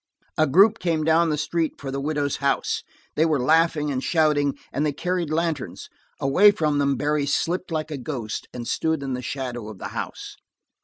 A 0.35 0.47
group 0.47 0.79
came 0.79 1.03
down 1.03 1.29
the 1.29 1.37
street 1.37 1.73
for 1.77 1.91
the 1.91 2.01
widow's 2.01 2.37
house; 2.37 2.81
they 3.13 3.23
were 3.23 3.39
laughing 3.39 3.91
and 3.91 4.03
shouting, 4.03 4.57
and 4.73 4.83
they 4.83 4.93
carried 4.93 5.29
lanterns; 5.29 5.89
away 6.19 6.49
from 6.49 6.79
them 6.79 6.95
Barry 6.97 7.27
slipped 7.27 7.69
like 7.69 7.91
a 7.91 7.99
ghost 7.99 8.47
and 8.51 8.67
stood 8.67 9.03
in 9.03 9.13
the 9.13 9.21
shadow 9.21 9.69
of 9.69 9.77
the 9.77 9.89
house. 9.89 10.37